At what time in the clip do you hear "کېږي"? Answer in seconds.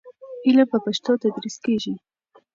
1.65-1.93